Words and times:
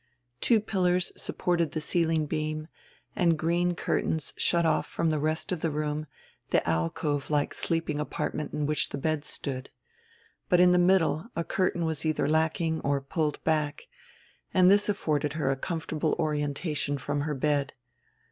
Two 0.39 0.59
pillars 0.59 1.11
supported 1.15 1.73
the 1.73 1.79
ceiling 1.79 2.25
beam, 2.25 2.67
and 3.15 3.37
green 3.37 3.75
curtains 3.75 4.33
shut 4.35 4.65
off 4.65 4.87
from 4.87 5.11
the 5.11 5.19
rest 5.19 5.51
of 5.51 5.59
the 5.59 5.69
room 5.69 6.07
the 6.49 6.67
alcove 6.67 7.29
like 7.29 7.53
sleeping 7.53 7.99
apartment 7.99 8.51
in 8.51 8.65
which 8.65 8.89
the 8.89 8.97
beds 8.97 9.27
stood. 9.27 9.69
But 10.49 10.59
in 10.59 10.71
the 10.71 10.79
middle 10.79 11.27
a 11.35 11.43
curtain 11.43 11.85
was 11.85 12.03
either 12.03 12.27
lacking 12.27 12.79
or 12.81 12.99
pulled 12.99 13.43
back, 13.43 13.85
and 14.55 14.71
this 14.71 14.89
afforded 14.89 15.33
her 15.33 15.51
a 15.51 15.55
comfortable 15.55 16.15
orienta 16.17 16.75
tion 16.75 16.97
from 16.97 17.21
her 17.21 17.35
bed. 17.35 17.73